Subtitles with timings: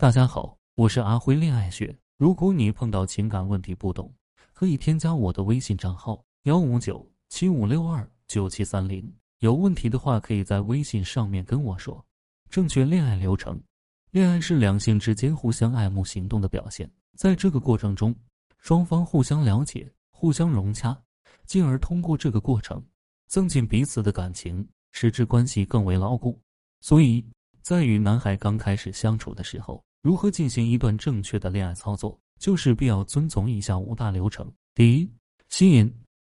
[0.00, 1.94] 大家好，我是阿辉恋爱学。
[2.16, 4.10] 如果你碰到情感问题不懂，
[4.54, 9.06] 可以添加我的微信账号幺五九七五六二九七三零。
[9.40, 12.02] 有问题的话，可以在微信上面跟我说。
[12.48, 13.62] 正确恋爱流程，
[14.10, 18.16] 恋爱是两性之间互相爱慕行动的表现，在这个过程中，
[18.56, 20.98] 双方互相了解、互相融洽，
[21.44, 22.82] 进而通过这个过程
[23.26, 26.40] 增进彼此的感情，使之关系更为牢固。
[26.80, 27.22] 所以
[27.60, 34.50] 在与男孩刚开始相处的时候，如何进行一段正确的恋爱操作，就是必要遵从以下五大流程。
[34.74, 35.10] 第一，
[35.48, 35.92] 吸引。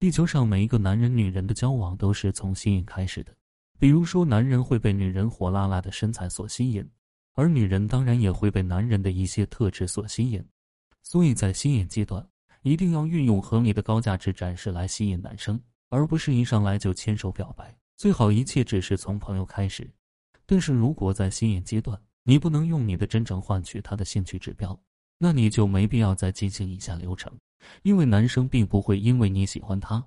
[0.00, 3.32] 地球上每一个男人、女人的交往都是从吸引开始的。
[3.78, 6.84] 比如说，男人会被女人火辣辣的身材所吸引，
[7.34, 10.44] 而女人当然也会被男人的一些特质所吸引。
[11.02, 12.26] 所以在吸引阶段，
[12.62, 15.58] 一定要运用合理的高价值展示来吸引男生，
[15.90, 17.74] 而不是一上来就牵手表白。
[17.96, 19.88] 最好一切只是从朋友开始。
[20.44, 24.78] 但是如果在吸引阶段，你不能用你的真诚换取他的兴趣指标，
[25.18, 27.32] 那你就没必要再进行以下流程。
[27.82, 30.04] 因为男生并不会因为你喜欢他，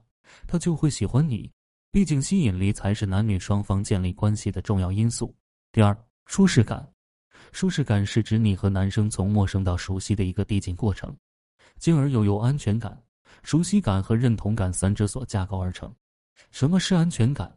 [0.47, 1.49] 他就会喜欢你。
[1.91, 5.33] 毕竟吸引力才是男女双方建立关系的重要因素。
[5.71, 6.87] 第二，舒适感。
[7.51, 11.15] 舒适感是指你和男生从陌生到熟悉的一个递进过程，
[11.79, 12.99] 进而又有安全感、
[13.43, 15.93] 熟悉感和认同感三者所架构而成。
[16.51, 17.55] 什么是安全感？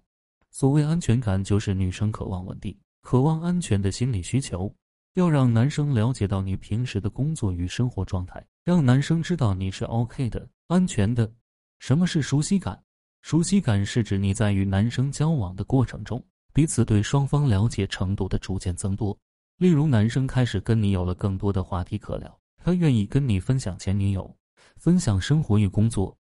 [0.51, 4.73] 所谓安全感，就是女生渴望稳定、渴望安全的心理需求。
[5.15, 11.31] 要让男生了解到你平时的工作与生活状态，让男生知道你是 OK 的、安全的。
[11.81, 12.81] 什么是熟悉感？
[13.23, 19.17] 熟悉感是指你在与男生交往的过程中，彼此对双方了解程度的逐渐增多。
[19.57, 24.33] 例如，男生开始跟你有了更多的话题可聊，他愿意跟你分享前女友，
[24.77, 26.17] 分享生活与工作，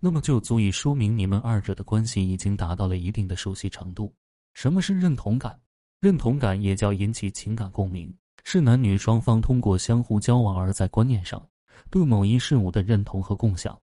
[0.00, 4.12] 那么就足以说明你们二者的关系已经达到了一定的熟悉程度。
[4.54, 5.58] 什么是认同感？
[6.04, 8.14] 认同感也叫引起情感共鸣。
[8.44, 11.42] 是男女双方通过相互交往而在观念上
[11.88, 13.80] 对某一事物的认同和共享，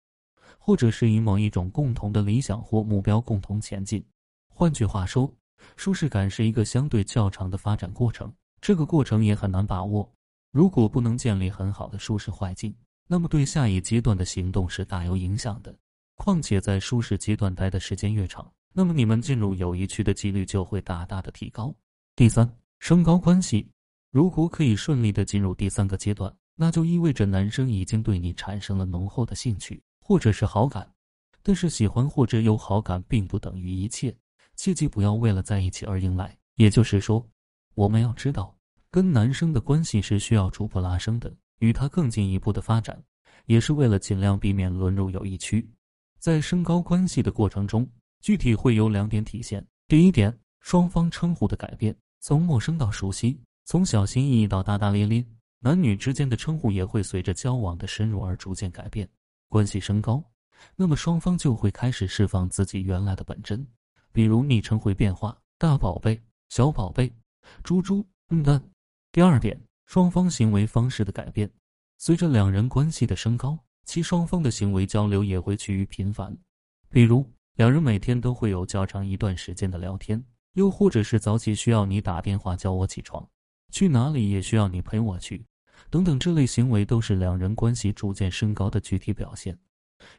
[0.59, 4.05] 或者是以某一种共同的理想或目标共同前进。
[4.47, 5.33] 换句话说，
[5.75, 8.31] 舒适感是一个相对较长的发展过程，
[8.61, 10.07] 这个过程也很难把握。
[10.51, 12.71] 如果不能建立很好的舒适环境，
[13.07, 15.75] 那么对下一阶段的行动是大有影响的。
[16.17, 21.73] 况且在舒适阶段待的时间越长，那么你们进入友谊区的几率就会大大的提高。
[22.13, 22.47] 第三，
[22.79, 23.65] 升高关系。
[24.11, 30.87] 如果可以顺利的进入第三个阶段，那就意味着男生已经对你产生了浓厚的兴趣或者是好感。
[31.41, 34.15] 但是喜欢或者有好感并不等于一切，
[34.55, 36.37] 切记不要为了在一起而迎来。
[36.55, 37.25] 也就是说，
[37.73, 38.53] 我们要知道，
[38.91, 43.01] 跟男生的关系是需要逐步拉升的，与他更进一步的发展，
[43.45, 45.67] 也是为了尽量避免沦入友谊区。
[46.19, 47.89] 在升高关系的过程中，
[48.19, 53.39] 具体会有两点体现：第一点，双方称呼的改变，从陌生到熟悉。
[53.65, 55.25] 从小心翼翼到大大咧咧，
[55.59, 59.07] 男女之间的称呼也会随着交往的深入而逐渐改变。
[59.49, 60.23] 关系升高，
[60.75, 63.65] 那么双方就会开始释放自己原来的本真，
[64.11, 67.11] 比如昵称会变化，大宝贝、小宝贝、
[67.63, 68.61] 猪猪、嗯的。
[69.11, 71.49] 第二点，双方行为方式的改变，
[71.97, 76.35] 随着两人关系的升高，其双方的行为交流也会趋于频繁，
[76.89, 83.27] 比如两人每天都会有较长一段时间的聊天，又或者是早起需要你打电话叫我起床。
[83.71, 85.45] 去哪里也需要你陪我去，
[85.89, 89.57] 等等，这类行为都是两人关系逐渐升高的具体表现。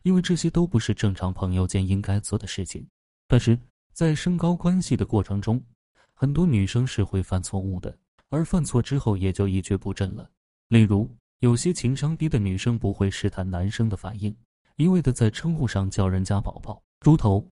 [0.02, 2.86] 因为这些都不是正常朋友间应该做的事情。
[3.28, 3.58] 但是
[3.92, 5.62] 在升高关系的过程中，
[6.14, 7.94] 很多女生是会犯错误的，
[8.30, 10.30] 而犯错之后也就一蹶不振了。
[10.68, 11.10] 例如，
[11.40, 14.34] 有些情商低的女生不会试探男生的反应，
[14.76, 17.46] 一味的在称呼上叫人家宝宝、猪头，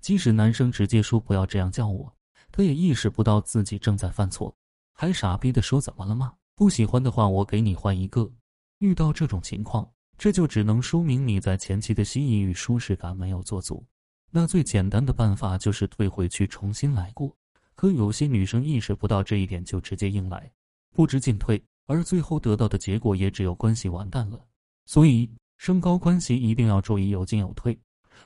[0.00, 2.14] 即使男生直接说不要这样叫我，
[2.50, 4.54] 他也意识不到自己正在犯错。
[4.92, 6.34] 还傻逼的说怎么了吗？
[6.54, 8.30] 不喜欢的话，我给你换一个。
[8.78, 13.84] 遇到这种情况，这就只能说明你在前期的吸引与舒适感没有做足。
[14.30, 17.34] 那最简单的办法就是退回去重新来过。
[17.74, 20.50] 可有些女生意识不到这一点，就直接硬来，
[20.94, 24.38] 不知进退，而最后得到的结果也只有关系完蛋了。
[24.84, 27.78] 所以，升高关系一定要注意有进有退，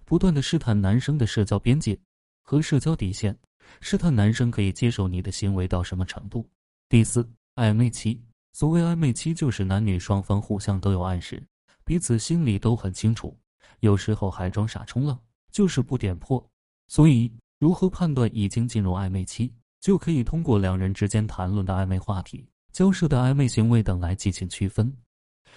[0.05, 1.99] 不断的试探男生的社交边界
[2.43, 3.37] 和社交底线，
[3.81, 6.49] 试探男生可以接受你的行为到什么程度。
[6.89, 8.21] 第四，暧昧期。
[8.53, 11.43] 所谓暧昧期，就是男女双方互相都有暗示，
[11.85, 13.37] 彼此心里都很清楚，
[13.81, 15.19] 有时候还装傻充愣，
[15.51, 16.43] 就是不点破。
[16.89, 24.91] 所以，如何判断已经进入暧昧期，就可以通过两人之间谈论的暧昧话题、交涉的暧昧行为等来进行区分。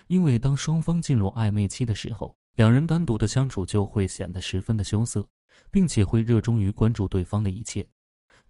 [0.08, 5.26] 因为当双方进入暧昧期的时候，两人单独的相处就会显得十分的羞涩，
[5.72, 7.88] 并且会热衷于关注对方的一切。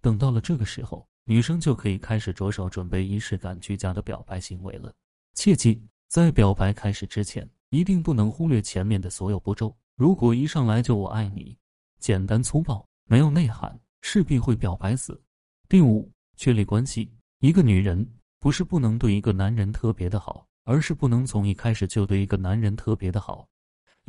[0.00, 4.92] 等到了这个时候，女生就可以开始着手准备仪式感居家的表白行为了。
[5.34, 9.76] 切记，在表白开始之前，一定不能忽略前面的所有步骤。
[9.96, 11.56] 如果一上来就“我爱你”，
[12.00, 15.20] 简单粗暴，没有内涵，势必会表白死。
[15.68, 17.12] 第五，确立关系。
[17.40, 23.46] 一个女人不是不能对一个男人特别的好，而是不能从一开始就对一个男人特别的好。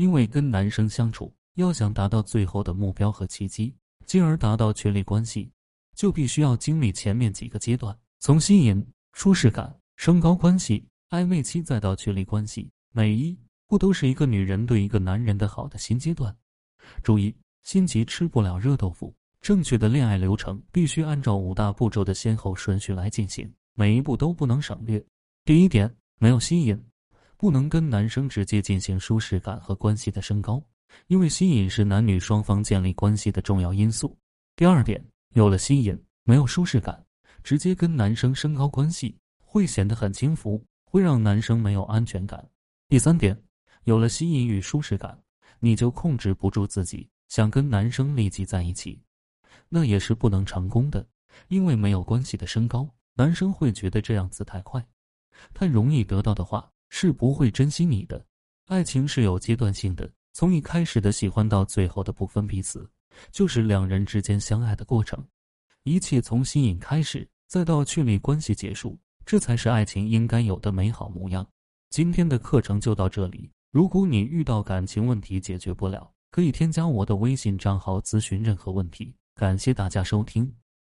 [0.01, 3.71] 因为跟男生相处，要想达到最后的目标和契机，
[4.07, 5.47] 进而达到确立关系，
[5.93, 8.83] 就必须要经历前面几个阶段：从吸引、
[9.13, 12.67] 舒适感、升高关系、暧昧期，再到确立关系。
[12.91, 13.37] 每一
[13.67, 16.35] 步都是一个女人对一个男人的好的新阶段。
[17.03, 17.31] 注意，
[17.61, 19.13] 心急吃不了热豆腐。
[19.39, 25.03] 正确的恋爱流程必须按照五大步骤的先后顺序来进行，每一步都不能省略。
[25.45, 26.83] 第一点，没有吸引。
[27.41, 30.63] 不能跟男生直接进行舒适感和关系的升高，
[31.07, 34.15] 因为吸引是男女双方建立关系的重要因素。
[34.55, 35.03] 第二点，
[35.33, 37.03] 有了吸引没有舒适感，
[37.41, 42.47] 直接跟男生升高关系会显得很轻浮，会让男生没有安全感。
[42.87, 43.35] 第三点，
[43.85, 45.19] 有了吸引与舒适感，
[45.59, 49.01] 你就控制不住自己想跟男生立即在一起，
[49.67, 51.03] 那也是不能成功的，
[51.47, 54.85] 因为没有关系的升高，男生会觉得这样子太快，
[55.55, 56.71] 太容易得到的话。
[56.91, 58.23] 是不会珍惜你的。
[58.67, 62.87] 爱情是有阶段性的，从一开始的喜欢到最后的不分彼此，
[63.31, 65.25] 就是两人之间相爱的过程。
[65.83, 71.47] 一切从吸引开始，再到确立关系结束，这才是爱情应该有的美好模样。
[71.89, 73.49] 今天的课程就到这里。
[73.71, 79.15] 如果你遇到感情问题解决不了，可以添加我的微信账号咨询任何问题。
[79.35, 80.60] 感谢大家收听。